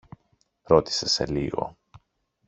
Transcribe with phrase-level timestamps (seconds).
[0.63, 1.77] ρώτησε σε λίγο.